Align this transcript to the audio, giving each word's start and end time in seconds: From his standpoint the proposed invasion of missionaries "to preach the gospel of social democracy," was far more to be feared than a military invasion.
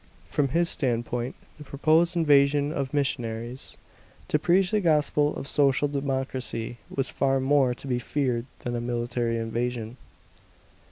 From 0.31 0.47
his 0.47 0.67
standpoint 0.67 1.35
the 1.59 1.63
proposed 1.63 2.15
invasion 2.15 2.71
of 2.71 2.91
missionaries 2.91 3.77
"to 4.29 4.39
preach 4.39 4.71
the 4.71 4.81
gospel 4.81 5.35
of 5.35 5.45
social 5.47 5.87
democracy," 5.87 6.79
was 6.89 7.09
far 7.11 7.39
more 7.39 7.75
to 7.75 7.85
be 7.85 7.99
feared 7.99 8.47
than 8.61 8.75
a 8.75 8.81
military 8.81 9.37
invasion. 9.37 9.97